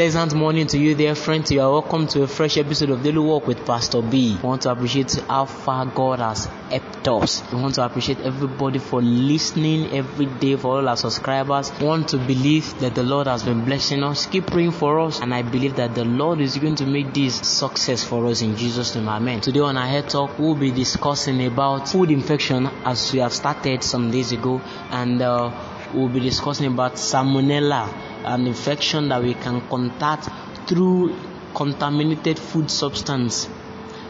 pleasant 0.00 0.32
morning 0.32 0.66
to 0.66 0.78
you, 0.78 0.94
dear 0.94 1.14
friends. 1.14 1.52
You 1.52 1.60
are 1.60 1.70
welcome 1.70 2.06
to 2.06 2.22
a 2.22 2.26
fresh 2.26 2.56
episode 2.56 2.88
of 2.88 3.02
Daily 3.02 3.18
Walk 3.18 3.46
with 3.46 3.66
Pastor 3.66 4.00
B. 4.00 4.34
We 4.34 4.48
want 4.48 4.62
to 4.62 4.72
appreciate 4.72 5.12
how 5.28 5.44
far 5.44 5.84
God 5.84 6.20
has 6.20 6.46
helped 6.70 7.06
us. 7.06 7.42
We 7.52 7.60
want 7.60 7.74
to 7.74 7.84
appreciate 7.84 8.18
everybody 8.20 8.78
for 8.78 9.02
listening 9.02 9.90
every 9.92 10.24
day, 10.24 10.56
for 10.56 10.78
all 10.78 10.88
our 10.88 10.96
subscribers. 10.96 11.70
We 11.78 11.86
want 11.86 12.08
to 12.08 12.16
believe 12.16 12.80
that 12.80 12.94
the 12.94 13.02
Lord 13.02 13.26
has 13.26 13.42
been 13.42 13.66
blessing 13.66 14.02
us. 14.02 14.24
Keep 14.24 14.46
praying 14.46 14.70
for 14.70 15.00
us, 15.00 15.20
and 15.20 15.34
I 15.34 15.42
believe 15.42 15.76
that 15.76 15.94
the 15.94 16.06
Lord 16.06 16.40
is 16.40 16.56
going 16.56 16.76
to 16.76 16.86
make 16.86 17.12
this 17.12 17.34
success 17.34 18.02
for 18.02 18.24
us 18.28 18.40
in 18.40 18.56
Jesus' 18.56 18.94
name. 18.94 19.06
Amen. 19.06 19.42
Today 19.42 19.60
on 19.60 19.76
our 19.76 19.86
head 19.86 20.08
talk, 20.08 20.38
we'll 20.38 20.54
be 20.54 20.70
discussing 20.70 21.44
about 21.44 21.90
food 21.90 22.10
infection 22.10 22.68
as 22.86 23.12
we 23.12 23.18
have 23.18 23.34
started 23.34 23.84
some 23.84 24.10
days 24.10 24.32
ago, 24.32 24.62
and 24.90 25.20
uh, 25.20 25.52
we'll 25.92 26.08
be 26.08 26.20
discussing 26.20 26.72
about 26.72 26.94
salmonella 26.94 28.09
an 28.24 28.46
infection 28.46 29.08
that 29.08 29.22
we 29.22 29.34
can 29.34 29.60
contact 29.68 30.28
through 30.68 31.16
contaminated 31.54 32.38
food 32.38 32.70
substance. 32.70 33.48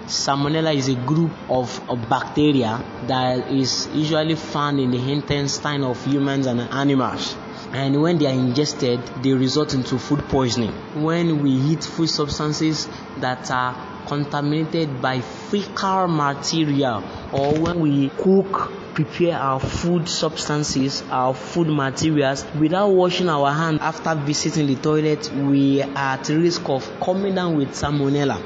Salmonella 0.07 0.75
is 0.75 0.89
a 0.89 0.95
group 0.95 1.31
of, 1.49 1.89
of 1.89 2.09
bacteria 2.09 2.83
that 3.07 3.51
is 3.51 3.89
usually 3.95 4.35
found 4.35 4.81
in 4.81 4.91
the 4.91 5.13
intestine 5.13 5.85
of 5.85 6.05
humans 6.05 6.47
and 6.47 6.61
animals 6.61 7.37
and 7.73 8.01
when 8.03 8.19
they 8.19 8.27
are 8.27 8.35
ingested 8.35 9.01
they 9.23 9.33
result 9.33 9.75
into 9.75 9.97
food 9.97 10.19
poisoning 10.29 10.73
when 11.01 11.41
we 11.43 11.51
eat 11.53 11.85
food 11.85 12.09
substances 12.09 12.89
that 13.19 13.49
are 13.51 14.07
contaminated 14.09 15.01
by 15.01 15.21
fecal 15.21 16.09
material 16.09 17.05
or 17.33 17.57
when 17.61 17.79
we 17.79 18.09
cook 18.09 18.73
prepare 18.95 19.37
our 19.37 19.61
food 19.61 20.09
substances 20.09 21.03
our 21.11 21.35
food 21.35 21.69
materials. 21.69 22.45
Without 22.59 22.89
washing 22.89 23.29
our 23.29 23.53
hands 23.53 23.81
after 23.81 24.15
visiting 24.15 24.67
the 24.67 24.77
toilet 24.77 25.31
we 25.33 25.83
are 25.83 26.15
at 26.15 26.29
risk 26.29 26.69
of 26.69 26.89
coming 27.01 27.35
down 27.35 27.57
with 27.57 27.71
salmonella. 27.71 28.39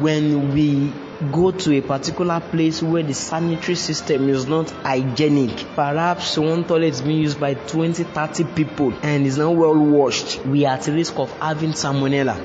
When 0.00 0.52
we 0.54 0.92
go 1.30 1.50
to 1.52 1.76
a 1.78 1.80
particular 1.82 2.40
place 2.40 2.82
where 2.82 3.02
the 3.02 3.14
sanitary 3.14 3.76
system 3.76 4.28
is 4.28 4.46
not 4.46 4.70
hygienic 4.70 5.56
perhaps 5.76 6.36
one 6.36 6.64
toilet 6.64 6.88
is 6.88 7.00
being 7.00 7.20
used 7.20 7.38
by 7.38 7.54
20 7.54 8.02
30 8.02 8.44
people 8.56 8.92
and 9.02 9.24
is 9.24 9.38
not 9.38 9.54
well 9.54 9.74
washed 9.78 10.44
we 10.44 10.64
are 10.66 10.76
at 10.76 10.86
risk 10.88 11.16
of 11.18 11.30
having 11.38 11.70
salmonella. 11.72 12.36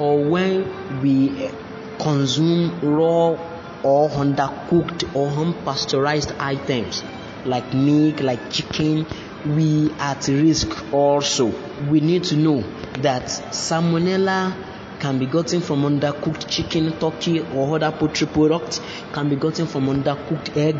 Or 0.00 0.24
when 0.24 1.02
we 1.02 1.50
consume 1.98 2.80
raw 2.80 3.36
or 3.84 4.08
undercooked 4.10 5.14
or 5.14 5.30
unpasteurized 5.30 6.34
items 6.40 7.02
like 7.44 7.72
milk 7.74 8.20
like 8.20 8.50
chicken 8.50 9.06
we 9.46 9.90
are 9.92 10.16
at 10.16 10.26
risk 10.28 10.92
also 10.92 11.48
we 11.90 12.00
need 12.00 12.24
to 12.24 12.36
know 12.36 12.62
that 13.02 13.24
salmonella 13.24 14.54
can 15.04 15.18
be 15.18 15.26
gotten 15.26 15.60
from 15.60 15.82
undercooked 15.82 16.48
chicken, 16.48 16.90
turkey, 16.98 17.38
or 17.40 17.76
other 17.76 17.92
poultry 17.94 18.26
products, 18.26 18.80
can 19.12 19.28
be 19.28 19.36
gotten 19.36 19.66
from 19.66 19.86
undercooked 19.86 20.56
egg, 20.56 20.76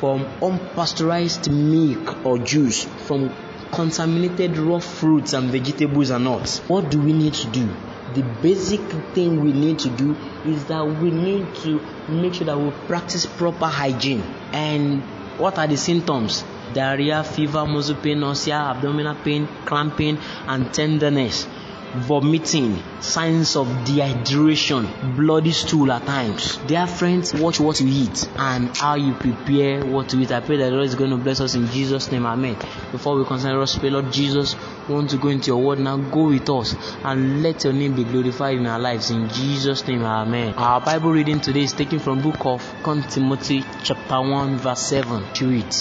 from 0.00 0.24
unpasteurized 0.40 1.48
milk 1.52 2.26
or 2.26 2.38
juice, 2.38 2.82
from 3.06 3.32
contaminated 3.70 4.56
raw 4.56 4.80
fruits 4.80 5.32
and 5.32 5.50
vegetables 5.50 6.10
and 6.10 6.24
nuts. 6.24 6.58
What 6.68 6.90
do 6.90 6.98
we 7.00 7.12
need 7.12 7.34
to 7.34 7.46
do? 7.48 7.68
The 8.14 8.22
basic 8.42 8.80
thing 9.14 9.42
we 9.42 9.52
need 9.52 9.78
to 9.80 9.90
do 9.90 10.16
is 10.46 10.64
that 10.66 10.84
we 10.84 11.10
need 11.10 11.54
to 11.56 11.80
make 12.08 12.34
sure 12.34 12.46
that 12.46 12.58
we 12.58 12.70
practice 12.86 13.26
proper 13.26 13.66
hygiene. 13.66 14.22
And 14.52 15.02
what 15.38 15.58
are 15.58 15.66
the 15.66 15.76
symptoms? 15.76 16.44
Diarrhea, 16.72 17.22
fever, 17.24 17.66
muscle 17.66 17.96
pain, 17.96 18.20
nausea, 18.20 18.56
abdominal 18.56 19.14
pain, 19.14 19.46
cramping, 19.64 20.18
and 20.46 20.72
tenderness 20.72 21.46
vomiting, 21.94 22.82
signs 23.00 23.56
of 23.56 23.66
dehydration, 23.86 25.16
bloody 25.16 25.52
stool 25.52 25.90
at 25.90 26.04
times. 26.04 26.56
Dear 26.66 26.86
friends, 26.86 27.32
watch 27.34 27.60
what 27.60 27.80
you 27.80 27.88
eat 27.88 28.28
and 28.36 28.76
how 28.76 28.94
you 28.94 29.14
prepare 29.14 29.84
what 29.84 30.08
to 30.10 30.18
eat. 30.18 30.30
I 30.32 30.40
pray 30.40 30.58
that 30.58 30.70
the 30.70 30.76
Lord 30.76 30.86
is 30.86 30.94
going 30.94 31.10
to 31.10 31.16
bless 31.16 31.40
us 31.40 31.54
in 31.54 31.66
Jesus' 31.68 32.10
name. 32.12 32.26
Amen. 32.26 32.56
Before 32.92 33.16
we 33.16 33.24
consider 33.24 33.60
us, 33.60 33.78
pray, 33.78 33.90
Lord 33.90 34.12
Jesus, 34.12 34.54
we 34.88 34.94
want 34.94 35.10
to 35.10 35.16
go 35.16 35.28
into 35.28 35.48
your 35.48 35.62
word 35.62 35.78
now. 35.78 35.96
Go 35.96 36.28
with 36.28 36.48
us 36.50 36.74
and 37.04 37.42
let 37.42 37.64
your 37.64 37.72
name 37.72 37.94
be 37.94 38.04
glorified 38.04 38.56
in 38.56 38.66
our 38.66 38.78
lives. 38.78 39.10
In 39.10 39.28
Jesus' 39.30 39.86
name, 39.86 40.02
Amen. 40.02 40.54
Our 40.54 40.80
Bible 40.80 41.12
reading 41.12 41.40
today 41.40 41.62
is 41.62 41.72
taken 41.72 41.98
from 41.98 42.20
book 42.20 42.44
of 42.44 42.62
2 42.84 43.02
Timothy 43.10 43.64
chapter 43.82 44.20
1 44.20 44.58
verse 44.58 44.80
7 44.80 45.32
to 45.34 45.50
it. 45.50 45.74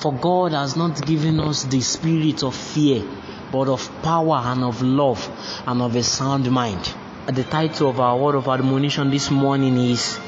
For 0.00 0.12
God 0.12 0.52
has 0.52 0.76
not 0.76 1.04
given 1.06 1.40
us 1.40 1.64
the 1.64 1.80
spirit 1.80 2.42
of 2.42 2.54
fear 2.54 3.04
but 3.52 3.68
of 3.68 3.90
power 4.02 4.40
and 4.44 4.64
of 4.64 4.82
love 4.82 5.28
and 5.66 5.82
of 5.82 5.94
a 5.96 6.02
sound 6.02 6.50
mind. 6.50 6.92
The 7.26 7.44
title 7.44 7.90
of 7.90 8.00
our 8.00 8.16
word 8.16 8.36
of 8.36 8.48
admonition 8.48 9.10
this 9.10 9.30
morning 9.30 9.76
is 9.76 10.18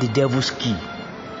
The 0.00 0.08
Devil's 0.08 0.50
Key. 0.50 0.76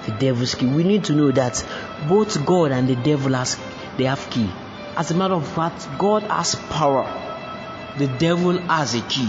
The 0.06 0.12
Devil's 0.18 0.54
Key. 0.54 0.66
We 0.66 0.84
need 0.84 1.04
to 1.04 1.14
know 1.14 1.30
that 1.32 1.64
both 2.08 2.44
God 2.46 2.72
and 2.72 2.88
the 2.88 2.96
devil 2.96 3.34
has 3.34 3.58
they 3.96 4.04
have 4.04 4.30
key. 4.30 4.48
As 4.96 5.10
a 5.10 5.14
matter 5.14 5.34
of 5.34 5.46
fact, 5.46 5.88
God 5.98 6.22
has 6.24 6.54
power. 6.54 7.04
The 7.98 8.06
devil 8.06 8.58
has 8.58 8.94
a 8.94 9.02
key. 9.02 9.28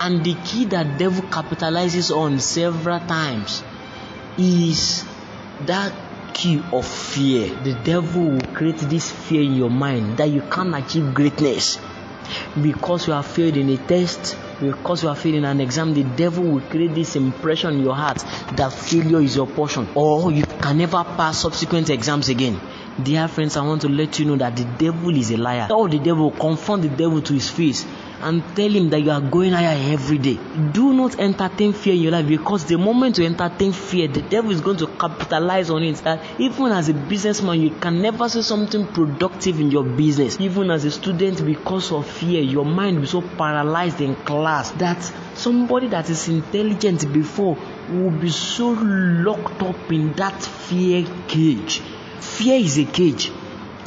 And 0.00 0.24
the 0.24 0.34
key 0.44 0.64
that 0.66 0.98
devil 0.98 1.22
capitalizes 1.28 2.14
on 2.14 2.38
several 2.38 3.00
times 3.00 3.62
is 4.38 5.04
that 5.66 5.92
key 6.38 6.62
of 6.72 6.86
fear. 6.86 7.48
The 7.64 7.74
devil 7.82 8.22
will 8.22 8.54
create 8.54 8.78
this 8.78 9.10
fear 9.10 9.42
in 9.42 9.54
your 9.56 9.70
mind 9.70 10.18
that 10.18 10.30
you 10.30 10.40
can't 10.42 10.74
achieve 10.74 11.12
greatness 11.12 11.78
because 12.62 13.06
you 13.08 13.12
have 13.12 13.26
failed 13.26 13.56
in 13.56 13.68
a 13.70 13.76
test, 13.76 14.36
because 14.60 15.02
you 15.02 15.08
have 15.08 15.18
failed 15.18 15.34
in 15.36 15.44
an 15.44 15.60
exam. 15.60 15.94
The 15.94 16.04
devil 16.04 16.44
will 16.44 16.60
create 16.60 16.94
this 16.94 17.16
impression 17.16 17.74
in 17.74 17.82
your 17.82 17.96
heart 17.96 18.18
that 18.52 18.72
failure 18.72 19.20
is 19.20 19.34
your 19.34 19.46
portion, 19.46 19.88
or 19.94 20.30
you 20.30 20.44
can 20.44 20.78
never 20.78 21.02
pass 21.04 21.42
subsequent 21.42 21.90
exams 21.90 22.28
again. 22.28 22.60
Dear 23.02 23.28
friends, 23.28 23.56
I 23.56 23.62
want 23.66 23.82
to 23.82 23.88
let 23.88 24.18
you 24.18 24.26
know 24.26 24.36
that 24.36 24.56
the 24.56 24.64
devil 24.64 25.16
is 25.16 25.30
a 25.30 25.36
liar. 25.36 25.68
All 25.70 25.88
the 25.88 25.98
devil 25.98 26.30
confront 26.30 26.82
the 26.82 26.88
devil 26.88 27.20
to 27.22 27.32
his 27.32 27.48
face 27.50 27.84
and 28.20 28.42
tell 28.56 28.70
him 28.70 28.90
that 28.90 29.00
you 29.00 29.10
are 29.10 29.20
going 29.20 29.52
higher 29.52 29.92
every 29.92 30.18
day. 30.18 30.38
Do 30.72 30.92
not 30.92 31.18
entertain 31.18 31.72
fear 31.72 31.94
in 31.94 32.00
your 32.00 32.12
life 32.12 32.26
because 32.26 32.64
the 32.64 32.76
moment 32.76 33.18
you 33.18 33.26
entertain 33.26 33.72
fear, 33.72 34.08
the 34.08 34.22
devil 34.22 34.50
is 34.50 34.60
going 34.60 34.78
to 34.78 34.86
capitalize 34.86 35.70
on 35.70 35.82
it. 35.82 35.96
That 35.98 36.22
even 36.38 36.72
as 36.72 36.88
a 36.88 36.94
businessman, 36.94 37.60
you 37.60 37.70
can 37.70 38.02
never 38.02 38.28
say 38.28 38.42
something 38.42 38.86
productive 38.88 39.60
in 39.60 39.70
your 39.70 39.84
business. 39.84 40.40
Even 40.40 40.70
as 40.70 40.84
a 40.84 40.90
student, 40.90 41.44
because 41.44 41.92
of 41.92 42.08
fear, 42.08 42.42
your 42.42 42.64
mind 42.64 42.96
will 42.96 43.02
be 43.02 43.08
so 43.08 43.22
paralyzed 43.22 44.00
in 44.00 44.14
class 44.16 44.70
that 44.72 45.02
somebody 45.34 45.88
that 45.88 46.10
is 46.10 46.28
intelligent 46.28 47.12
before 47.12 47.56
will 47.90 48.10
be 48.10 48.30
so 48.30 48.70
locked 48.70 49.62
up 49.62 49.92
in 49.92 50.12
that 50.14 50.42
fear 50.42 51.06
cage. 51.28 51.80
Fear 52.20 52.56
is 52.56 52.78
a 52.78 52.84
cage. 52.84 53.30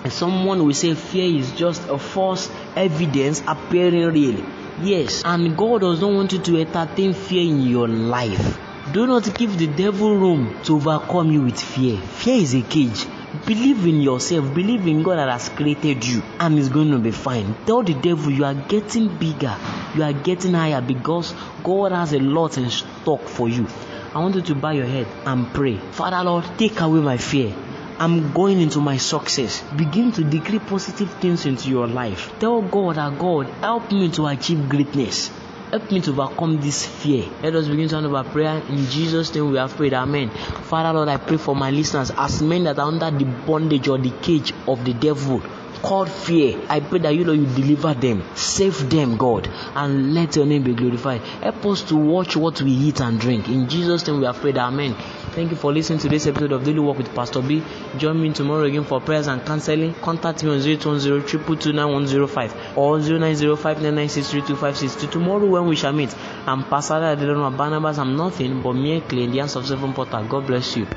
And 0.04 0.12
someone 0.12 0.66
will 0.66 0.74
say 0.74 0.96
fear 0.96 1.40
is 1.40 1.52
just 1.52 1.88
a 1.90 1.98
false 1.98 2.50
evidence 2.76 3.42
appearing 3.48 4.14
real. 4.14 4.46
Yes, 4.82 5.22
and 5.24 5.56
God 5.56 5.82
does 5.82 6.02
not 6.02 6.12
want 6.12 6.34
you 6.34 6.40
to 6.40 6.58
entertain 6.58 7.14
fear 7.14 7.44
in 7.44 7.62
your 7.62 7.88
life. 7.88 8.58
Do 8.94 9.06
not 9.06 9.34
give 9.36 9.58
the 9.58 9.68
devil 9.68 10.18
room 10.18 10.58
to 10.64 10.76
overcome 10.76 11.32
you 11.32 11.44
with 11.44 11.62
fear. 11.62 11.98
Fear 11.98 12.42
is 12.42 12.56
a 12.56 12.62
cage. 12.62 13.06
Believe 13.46 13.86
in 13.86 14.02
yourself, 14.02 14.54
believe 14.54 14.86
in 14.88 15.04
God 15.04 15.18
that 15.18 15.30
has 15.30 15.50
created 15.50 16.06
you, 16.06 16.22
and 16.40 16.60
it's 16.60 16.68
going 16.68 16.92
to 16.92 17.00
be 17.00 17.12
fine. 17.12 17.56
Tell 17.66 17.84
the 17.84 17.94
devil 17.94 18.32
you 18.32 18.44
are 18.44 18.54
getting 18.56 19.08
bigger, 19.18 19.56
you 19.96 20.04
are 20.04 20.14
getting 20.14 20.54
higher 20.54 20.82
because 20.82 21.34
God 21.64 21.94
has 21.94 22.12
a 22.14 22.20
lot 22.20 22.58
in 22.58 22.70
stock 22.70 23.22
for 23.22 23.48
you. 23.48 23.68
I 24.14 24.20
want 24.20 24.36
you 24.36 24.42
to 24.42 24.56
bow 24.56 24.72
your 24.72 24.86
head 24.86 25.08
and 25.26 25.48
pray. 25.54 25.78
Father 25.78 26.22
Lord, 26.24 26.44
take 26.58 26.82
away 26.82 27.00
my 27.00 27.16
fear. 27.18 27.56
I'm 28.02 28.34
going 28.34 28.60
into 28.60 28.80
my 28.82 28.98
success. 28.98 29.62
Begin 29.78 30.12
to 30.14 30.24
decree 30.24 30.58
positive 30.58 31.14
things 31.20 31.46
into 31.46 31.70
your 31.70 31.86
life. 31.86 32.34
Tell 32.40 32.60
God 32.64 32.96
that 32.96 33.20
God, 33.20 33.46
help 33.60 33.92
me 33.92 34.10
to 34.14 34.26
achieve 34.26 34.68
greatness. 34.70 35.30
Help 35.70 35.92
me 35.92 36.02
to 36.02 36.10
overcome 36.10 36.60
this 36.60 36.84
fear. 36.84 37.26
Let 37.44 37.54
us 37.54 37.68
begin 37.68 37.90
to 37.90 37.96
hand 37.98 38.08
over 38.08 38.24
prayer. 38.24 38.58
In 38.70 38.88
Jesus' 38.88 39.32
name 39.36 39.52
we 39.52 39.58
have 39.58 39.76
prayed. 39.76 39.94
Amen. 39.94 40.32
Father 40.32 40.94
Lord, 40.94 41.10
I 41.10 41.18
pray 41.18 41.38
for 41.38 41.56
my 41.56 41.70
listeners 41.70 42.12
as 42.18 42.42
men 42.42 42.64
that 42.64 42.80
are 42.80 42.88
under 42.88 43.12
the 43.12 43.26
bondage 43.26 43.88
or 43.88 44.00
the 44.00 44.10
cage 44.10 44.52
of 44.68 44.84
the 44.84 44.96
devil 44.96 45.44
called 45.82 46.12
fear. 46.12 46.60
I 46.70 46.80
pray 46.80 47.00
that 47.00 47.16
you 47.16 47.24
know 47.24 47.34
you 47.34 47.46
deliver 47.46 47.94
them, 47.94 48.24
save 48.36 48.90
them, 48.90 49.18
God, 49.18 49.48
and 49.76 50.14
let 50.14 50.36
your 50.36 50.46
name 50.46 50.64
be 50.64 50.74
glorified. 50.74 51.22
Help 51.22 51.66
us 51.66 51.82
to 51.84 51.96
watch 51.96 52.36
what 52.36 52.62
we 52.62 52.72
eat 52.72 53.02
and 53.02 53.20
drink. 53.20 53.50
In 53.50 53.68
Jesus' 53.68 54.06
name 54.08 54.20
we 54.20 54.26
have 54.26 54.38
prayed. 54.38 54.58
Amen. 54.58 54.96
Thank 55.32 55.52
you 55.52 55.58
for 55.58 55.72
listening 55.72 56.00
to 56.00 56.10
this 56.10 56.28
episode 56.28 56.52
of 56.52 56.66
Daily 56.66 56.80
Walk 56.80 56.98
with 56.98 57.14
Pastor 57.16 57.42
B. 57.42 57.64
Join 57.98 58.22
me 58.22 58.34
tomorrow 58.34 58.64
again 58.64 58.84
for 58.84 59.00
prayers 59.00 59.28
and 59.28 59.44
counseling. 59.46 59.94
Contact 59.96 60.44
me 60.44 60.52
on 60.52 60.58
0810 60.58 60.82
222 60.82 61.70
or 62.76 63.00
0905 63.00 65.00
To 65.00 65.08
tomorrow 65.08 65.46
when 65.46 65.68
we 65.68 65.76
shall 65.76 65.94
meet. 65.94 66.14
I'm 66.46 66.64
Pastor 66.66 66.96
Adelano 66.96 67.56
Barnabas. 67.56 67.98
I'm 67.98 68.16
nothing 68.16 68.62
but 68.62 68.74
mere 68.74 69.02
clay 69.02 69.28
the 69.28 69.38
hands 69.38 69.56
of 69.56 69.68
seven 69.68 69.94
potter. 69.94 70.26
God 70.28 70.48
bless 70.48 70.76
you. 70.76 70.88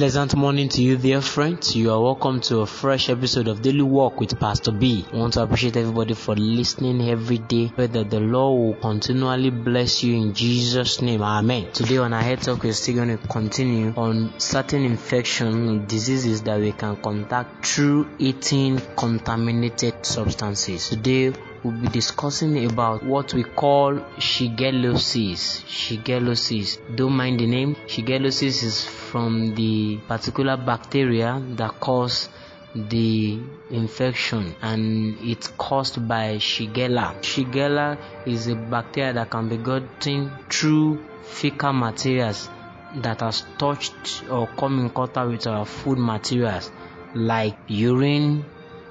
Pleasant 0.00 0.34
morning 0.34 0.70
to 0.70 0.80
you, 0.80 0.96
dear 0.96 1.20
friends. 1.20 1.76
You 1.76 1.92
are 1.92 2.00
welcome 2.00 2.40
to 2.48 2.60
a 2.60 2.66
fresh 2.66 3.10
episode 3.10 3.48
of 3.48 3.60
Daily 3.60 3.82
Walk 3.82 4.18
with 4.18 4.40
Pastor 4.40 4.72
B. 4.72 5.04
I 5.12 5.16
want 5.18 5.34
to 5.34 5.42
appreciate 5.42 5.76
everybody 5.76 6.14
for 6.14 6.34
listening 6.34 7.06
every 7.06 7.36
day. 7.36 7.70
Pray 7.76 7.86
that 7.88 8.08
the 8.08 8.18
Lord 8.18 8.58
will 8.58 8.80
continually 8.80 9.50
bless 9.50 10.02
you 10.02 10.16
in 10.16 10.32
Jesus' 10.32 11.02
name. 11.02 11.20
Amen. 11.20 11.70
Today 11.72 11.98
on 11.98 12.14
our 12.14 12.22
head 12.22 12.40
talk, 12.40 12.62
we're 12.62 12.72
still 12.72 12.94
going 12.94 13.18
to 13.18 13.28
continue 13.28 13.92
on 13.94 14.32
certain 14.40 14.86
infection 14.86 15.84
diseases 15.84 16.40
that 16.44 16.58
we 16.58 16.72
can 16.72 16.96
contact 16.96 17.66
through 17.66 18.08
eating 18.18 18.80
contaminated 18.96 20.06
substances. 20.06 20.88
Today 20.88 21.34
we'll 21.62 21.78
be 21.78 21.88
discussing 21.88 22.64
about 22.64 23.04
what 23.04 23.34
we 23.34 23.44
call 23.44 23.96
shigellosis. 24.16 25.62
Shigellosis. 25.66 26.96
Don't 26.96 27.12
mind 27.12 27.40
the 27.40 27.46
name. 27.46 27.74
Shigellosis 27.86 28.62
is 28.62 28.99
from 29.10 29.54
the 29.56 29.98
particular 30.06 30.56
bacteria 30.56 31.42
that 31.56 31.80
cause 31.80 32.28
the 32.74 33.40
infection 33.70 34.54
and 34.62 35.16
it's 35.20 35.48
caused 35.58 36.06
by 36.06 36.36
Shigella. 36.36 37.20
Shigella 37.20 37.98
is 38.26 38.46
a 38.46 38.54
bacteria 38.54 39.12
that 39.14 39.30
can 39.30 39.48
be 39.48 39.56
gotten 39.56 40.30
through 40.48 41.04
fecal 41.24 41.72
materials 41.72 42.48
that 42.96 43.20
has 43.20 43.44
touched 43.58 44.24
or 44.30 44.46
come 44.46 44.78
in 44.78 44.90
contact 44.90 45.28
with 45.28 45.46
our 45.46 45.66
food 45.66 45.98
materials 45.98 46.70
like 47.14 47.56
urine, 47.66 48.44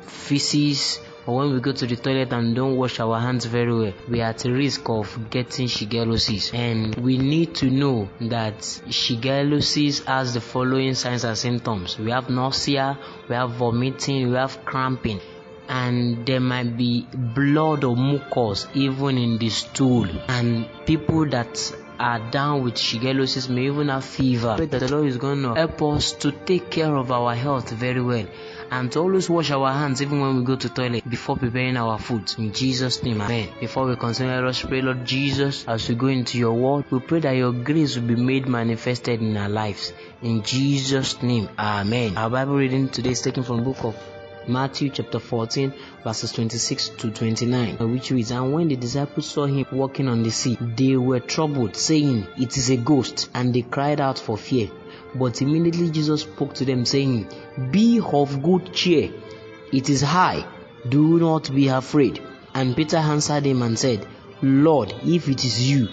feces, 0.06 1.00
or 1.30 1.36
when 1.38 1.54
we 1.54 1.60
go 1.60 1.72
to 1.72 1.86
the 1.86 1.96
toilet 1.96 2.34
and 2.34 2.56
don't 2.56 2.76
wash 2.76 3.00
our 3.00 3.20
hands 3.20 3.46
very 3.46 3.72
well, 3.72 3.94
we 4.10 4.20
are 4.20 4.30
at 4.32 4.44
risk 4.46 4.90
of 4.90 5.30
getting 5.30 5.68
shigellosis. 5.68 6.52
And 6.56 6.96
we 6.96 7.20
need 7.20 7.54
to 7.56 7.70
know 7.70 8.10
that 8.22 8.58
shigellosis 8.58 10.04
has 10.06 10.34
the 10.34 10.42
following 10.42 10.96
signs 10.96 11.24
and 11.26 11.38
symptoms. 11.38 12.00
We 12.00 12.10
have 12.10 12.32
nausea, 12.32 12.98
we 13.28 13.36
have 13.36 13.52
vomiting, 13.52 14.30
we 14.30 14.36
have 14.38 14.66
cramping, 14.66 15.22
and 15.70 16.26
there 16.26 16.40
might 16.40 16.76
be 16.76 17.06
blood 17.14 17.84
or 17.84 17.96
mucus 17.96 18.68
even 18.74 19.18
in 19.18 19.38
the 19.38 19.50
stool. 19.50 20.08
And 20.28 20.68
people 20.86 21.30
that 21.30 21.72
are 22.00 22.20
down 22.32 22.64
with 22.64 22.76
shigellosis 22.76 23.50
may 23.50 23.68
even 23.68 23.90
have 23.90 24.04
fever. 24.04 24.56
That 24.58 24.80
the 24.80 24.88
Lord 24.88 25.08
is 25.08 25.18
going 25.18 25.44
to 25.44 25.54
help 25.54 25.82
us 25.84 26.14
to 26.24 26.32
take 26.32 26.72
care 26.72 26.96
of 26.96 27.12
our 27.12 27.36
health 27.36 27.70
very 27.70 28.02
well 28.02 28.26
and 28.72 28.92
to 28.92 29.00
always 29.00 29.30
wash 29.30 29.52
our 29.52 29.72
hands 29.72 30.02
even 30.02 30.20
when 30.22 30.38
we 30.38 30.44
go 30.44 30.56
to 30.56 30.70
toilet 30.70 31.08
before 31.08 31.38
preparing 31.38 31.78
our 31.78 32.00
food. 32.00 32.34
In 32.38 32.54
Jesus' 32.54 33.04
name, 33.04 33.22
Amen. 33.22 33.50
Before 33.60 33.86
we 33.86 33.96
continue, 33.96 34.34
let 34.34 34.46
us 34.46 34.62
pray, 34.62 34.82
Lord 34.82 35.06
Jesus, 35.06 35.66
as 35.68 35.88
we 35.90 35.96
go 35.96 36.08
into 36.08 36.38
your 36.38 36.54
word, 36.54 36.86
we 36.90 37.00
pray 37.00 37.20
that 37.20 37.36
your 37.36 37.52
grace 37.52 37.96
will 37.96 38.08
be 38.08 38.16
made 38.16 38.48
manifested 38.48 39.22
in 39.22 39.38
our 39.38 39.50
lives. 39.50 39.94
In 40.22 40.44
Jesus' 40.44 41.22
name, 41.22 41.50
Amen. 41.58 42.18
Our 42.18 42.30
Bible 42.30 42.56
reading 42.56 42.90
today 42.90 43.12
is 43.12 43.22
taken 43.22 43.44
from 43.44 43.58
the 43.58 43.64
book 43.64 43.84
of 43.84 43.96
Matthew 44.50 44.90
chapter 44.90 45.20
14, 45.20 45.74
verses 46.04 46.32
26 46.32 46.90
to 46.90 47.12
29, 47.12 47.78
which 47.92 48.10
reads, 48.10 48.32
And 48.32 48.52
when 48.52 48.68
the 48.68 48.76
disciples 48.76 49.30
saw 49.30 49.46
him 49.46 49.66
walking 49.72 50.08
on 50.08 50.24
the 50.24 50.32
sea, 50.32 50.58
they 50.60 50.98
were 50.98 51.20
troubled, 51.20 51.76
saying, 51.76 52.28
It 52.38 52.58
is 52.58 52.72
a 52.72 52.78
ghost, 52.78 53.30
and 53.36 53.54
they 53.54 53.62
cried 53.62 54.02
out 54.02 54.18
for 54.18 54.38
fear. 54.38 54.70
But 55.14 55.42
immediately 55.42 55.92
Jesus 55.92 56.24
spoke 56.24 56.56
to 56.56 56.66
them, 56.66 56.84
saying, 56.86 57.30
Be 57.72 58.00
of 58.00 58.42
good 58.42 58.74
cheer, 58.74 59.12
it 59.72 59.90
is 59.90 60.04
I, 60.04 60.46
do 60.88 61.20
not 61.20 61.54
be 61.54 61.68
afraid. 61.68 62.20
And 62.56 62.76
Peter 62.76 62.98
answered 62.98 63.46
him 63.46 63.62
and 63.62 63.78
said, 63.78 64.06
Lord, 64.42 64.94
if 65.04 65.30
it 65.30 65.46
is 65.46 65.70
you, 65.70 65.90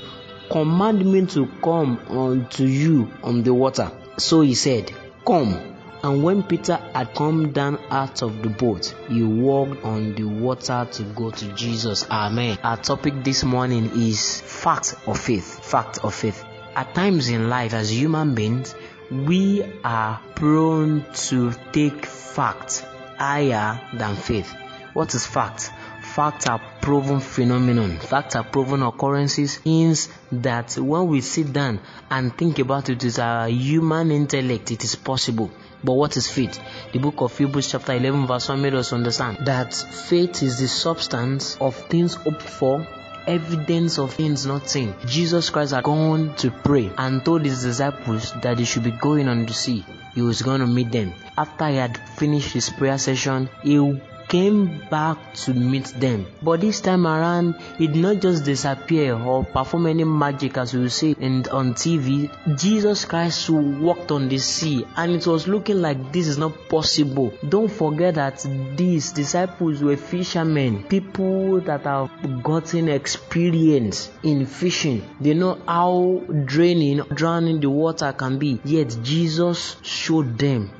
command 0.51 1.05
me 1.05 1.27
to 1.27 1.47
come 1.63 1.99
unto 2.09 2.65
you 2.65 3.11
on 3.23 3.43
the 3.43 3.53
water. 3.53 3.91
So 4.17 4.41
he 4.41 4.55
said, 4.55 4.93
Come. 5.27 5.76
And 6.07 6.23
when 6.23 6.45
Peter 6.45 6.77
had 6.95 7.17
come 7.17 7.51
down 7.51 7.81
out 7.91 8.23
of 8.23 8.41
the 8.41 8.49
boat, 8.49 8.95
he 9.09 9.25
walked 9.25 9.83
on 9.83 10.15
the 10.15 10.23
water 10.23 10.87
to 10.89 11.03
go 11.03 11.33
to 11.33 11.53
Jesus. 11.55 12.09
Amen. 12.09 12.59
Our 12.63 12.77
topic 12.77 13.25
this 13.25 13.43
morning 13.43 13.91
is 13.93 14.41
fact 14.41 14.95
of 15.09 15.19
faith. 15.19 15.65
Fact 15.65 15.99
of 16.05 16.15
faith. 16.15 16.45
At 16.77 16.95
times 16.95 17.29
in 17.29 17.49
life, 17.49 17.75
as 17.75 17.91
human 17.93 18.37
beings, 18.37 18.77
we 19.11 19.65
are 19.83 20.21
prone 20.37 21.05
to 21.27 21.53
take 21.73 22.07
fact 22.07 22.87
higher 23.19 23.81
than 23.93 24.15
faith. 24.15 24.55
What 24.93 25.13
is 25.13 25.27
fact? 25.27 25.73
Facts 26.17 26.47
are 26.47 26.63
proven 26.81 27.21
phenomenon. 27.21 27.99
Facts 27.99 28.37
are 28.37 28.43
proven 28.43 28.83
occurrences 28.83 29.63
means 29.67 30.09
that 30.33 30.75
when 30.79 31.09
we 31.09 31.21
sit 31.21 31.53
down 31.53 31.79
and 32.11 32.35
think 32.39 32.59
about 32.59 32.89
it 32.89 33.05
with 33.05 33.19
our 33.19 33.51
human 33.51 34.11
intellect, 34.11 34.71
it 34.71 34.83
is 34.83 34.95
possible. 34.95 35.51
But 35.85 35.93
what 35.93 36.17
is 36.17 36.27
faith? 36.27 36.59
The 36.95 37.01
book 37.01 37.21
of 37.21 37.37
Hebrews, 37.37 37.71
chapter 37.71 37.93
11, 37.93 38.27
verse 38.27 38.49
1 38.49 38.63
made 38.63 38.75
us 38.75 38.95
understand 38.95 39.45
that 39.45 39.75
faith 39.75 40.43
is 40.43 40.59
the 40.59 40.69
substance 40.69 41.59
of 41.61 41.77
things 41.91 42.15
hoped 42.15 42.41
for, 42.41 42.87
evidence 43.27 43.99
of 43.99 44.15
things 44.15 44.47
not 44.47 44.71
seen. 44.71 44.95
Jesus 45.05 45.51
Christ 45.51 45.75
had 45.75 45.85
gone 45.85 46.35
to 46.37 46.51
pray 46.51 46.91
and 46.97 47.23
told 47.27 47.45
his 47.45 47.63
disciples 47.63 48.33
that 48.41 48.57
they 48.57 48.65
should 48.65 48.85
be 48.85 48.91
going 48.91 49.29
on 49.29 49.45
the 49.45 49.53
sea. 49.53 49.85
He 50.15 50.23
was 50.23 50.41
going 50.41 50.61
to 50.61 50.67
meet 50.67 50.93
them. 50.93 51.13
After 51.37 51.69
he 51.69 51.77
had 51.77 51.99
finished 52.17 52.55
his 52.55 52.71
prayer 52.71 52.97
session, 52.97 53.51
he 53.63 53.79
came 54.29 54.79
back 54.91 55.35
to 55.35 55.55
meet 55.55 55.87
them. 56.01 56.27
But 56.43 56.61
this 56.61 56.81
time 56.81 57.07
around, 57.07 57.57
he 57.79 57.87
did 57.87 58.03
not 58.03 58.21
just 58.21 58.45
disappear 58.45 59.15
or 59.15 59.45
perform 59.45 59.87
any 59.87 60.05
magic 60.05 60.57
as 60.59 60.75
we 60.75 60.89
see 60.89 61.17
in, 61.19 61.49
on 61.49 61.75
TV. 61.75 62.31
Jesus 62.59 63.05
Christ 63.05 63.51
walked 63.51 64.11
on 64.11 64.29
the 64.29 64.39
sea 64.39 64.85
and 64.97 65.13
it 65.13 65.27
was 65.27 65.47
looking 65.47 65.81
like 65.81 66.13
this 66.13 66.27
is 66.27 66.39
not 66.39 66.69
possible. 66.69 67.33
Don't 67.49 67.71
forget 67.71 68.15
that 68.15 68.47
these 68.77 69.13
disciples 69.13 69.83
were 69.83 69.97
fishermen, 69.97 70.85
people 70.85 71.61
that 71.63 71.85
have 71.85 72.43
gotten 72.43 72.89
experience 72.89 74.11
in 74.23 74.47
fishing. 74.47 75.09
They 75.21 75.35
know 75.35 75.59
how 75.67 76.23
draining, 76.45 76.99
drowning 77.15 77.61
the 77.61 77.71
water 77.71 78.13
can 78.13 78.39
be. 78.39 78.61
Yet 78.65 78.97
Jesus 79.03 79.77
showed 79.83 80.39
them 80.39 80.71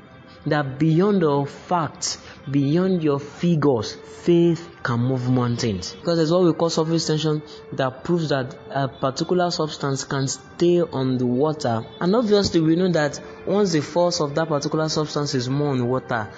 that 0.49 0.79
beyond 0.79 1.21
the 1.21 1.45
facts, 1.45 2.17
beyond 2.49 3.03
your 3.03 3.19
figures, 3.19 3.93
faith 3.93 4.69
can 4.83 4.99
move 4.99 5.29
mountains. 5.29 5.93
Because 5.93 6.17
there's 6.17 6.31
what 6.31 6.43
we 6.43 6.53
call 6.53 6.69
surface 6.69 7.07
tension 7.07 7.41
that 7.73 8.03
proves 8.03 8.29
that 8.29 8.55
a 8.69 8.87
particular 8.87 9.51
substance 9.51 10.03
can 10.03 10.27
stay 10.27 10.81
on 10.81 11.17
the 11.17 11.25
water. 11.25 11.85
And 11.99 12.15
obviously, 12.15 12.61
we 12.61 12.75
know 12.75 12.91
that 12.91 13.19
once 13.45 13.71
the 13.73 13.81
force 13.81 14.21
of 14.21 14.35
that 14.35 14.47
particular 14.47 14.89
substance 14.89 15.35
is 15.35 15.49
more 15.49 15.69
on 15.69 15.87
water, 15.87 16.29